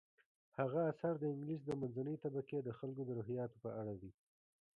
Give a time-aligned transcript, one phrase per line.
[0.59, 4.11] هغه اثر د انګلیس د منځنۍ طبقې د خلکو د روحیاتو په اړه دی.